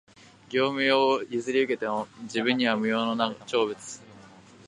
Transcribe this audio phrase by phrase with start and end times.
[0.49, 3.35] 業務用を譲り受けても、自分には無用の長
[3.67, 3.75] 物